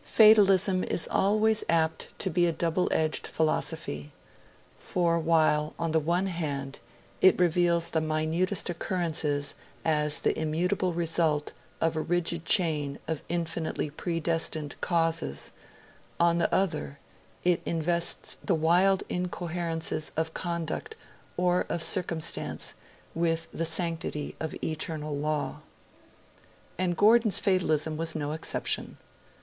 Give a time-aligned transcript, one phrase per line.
[0.00, 4.12] Fatalism is always apt to be a double edged philosophy;
[4.78, 6.78] for while, on the one hand,
[7.20, 11.52] it reveals the minutest occurrences as the immutable result
[11.82, 15.50] of a rigid chain of infinitely predestined causes,
[16.18, 16.98] on the other,
[17.44, 20.96] it invests the wildest incoherences of conduct
[21.36, 22.72] or of circumstance
[23.14, 25.60] with the sanctity of eternal law.
[26.78, 28.96] And Gordon's fatalism was no exception.